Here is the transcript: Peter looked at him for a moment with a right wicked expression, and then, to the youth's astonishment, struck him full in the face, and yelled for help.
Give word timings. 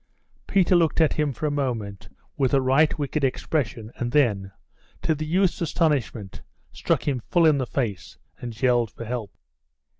Peter 0.47 0.75
looked 0.75 0.99
at 0.99 1.13
him 1.13 1.31
for 1.31 1.45
a 1.45 1.51
moment 1.51 2.09
with 2.35 2.55
a 2.55 2.59
right 2.59 2.97
wicked 2.97 3.23
expression, 3.23 3.91
and 3.97 4.11
then, 4.11 4.51
to 5.03 5.13
the 5.13 5.27
youth's 5.27 5.61
astonishment, 5.61 6.41
struck 6.71 7.07
him 7.07 7.21
full 7.29 7.45
in 7.45 7.59
the 7.59 7.67
face, 7.67 8.17
and 8.39 8.59
yelled 8.59 8.89
for 8.89 9.05
help. 9.05 9.31